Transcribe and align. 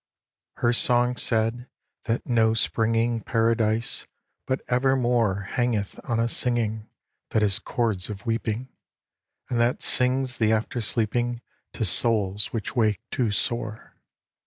Her 0.55 0.73
song 0.73 1.15
said 1.15 1.69
that 2.05 2.25
no 2.25 2.55
springing 2.55 3.21
Paradise 3.21 4.07
but 4.47 4.61
evermore 4.67 5.49
Hangeth 5.51 5.99
on 6.05 6.19
a 6.19 6.27
singing 6.27 6.89
That 7.29 7.43
has 7.43 7.59
chords 7.59 8.09
of 8.09 8.25
weeping, 8.25 8.69
And 9.47 9.59
that 9.59 9.83
sings 9.83 10.39
the 10.39 10.53
after 10.53 10.81
sleeping 10.81 11.41
To 11.73 11.85
souls 11.85 12.47
which 12.51 12.75
wake 12.75 13.01
too 13.11 13.29
sore. 13.29 13.95